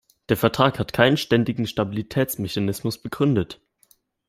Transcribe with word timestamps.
Der 0.29 0.35
Vertrag 0.37 0.79
hat 0.79 0.93
keinen 0.93 1.15
ständigen 1.15 1.67
Stabilitätsmechanismus 1.67 2.97
begründet. 3.03 3.61